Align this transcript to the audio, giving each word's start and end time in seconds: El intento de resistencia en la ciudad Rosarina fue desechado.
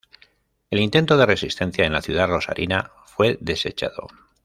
El 0.71 0.79
intento 0.79 1.15
de 1.15 1.27
resistencia 1.27 1.85
en 1.85 1.93
la 1.93 2.01
ciudad 2.01 2.27
Rosarina 2.27 2.91
fue 3.05 3.37
desechado. 3.39 4.07